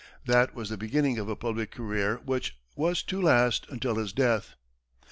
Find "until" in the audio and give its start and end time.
3.69-3.97